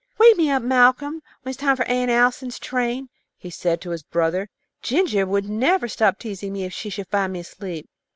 "Wake 0.17 0.35
me 0.35 0.49
up, 0.49 0.63
Malcolm, 0.63 1.21
when 1.43 1.51
it's 1.51 1.59
time 1.59 1.77
for 1.77 1.85
Aunt 1.87 2.09
Allison's 2.09 2.57
train," 2.57 3.09
he 3.37 3.51
said 3.51 3.79
to 3.81 3.91
his 3.91 4.01
brother. 4.01 4.49
"Ginger 4.81 5.27
would 5.27 5.47
never 5.47 5.87
stop 5.87 6.17
teasing 6.17 6.53
me 6.53 6.63
if 6.63 6.73
she 6.73 6.89
should 6.89 7.07
find 7.09 7.33
me 7.33 7.41
asleep." 7.41 7.87